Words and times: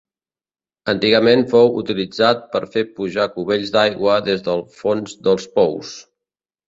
Antigament 0.93 1.43
fou 1.51 1.69
utilitzat 1.81 2.41
per 2.55 2.61
fer 2.77 2.83
pujar 2.95 3.27
cubells 3.35 3.75
d'aigua 3.79 4.17
des 4.31 4.45
del 4.49 4.65
fons 4.79 5.15
dels 5.29 5.47
pous. 5.59 5.93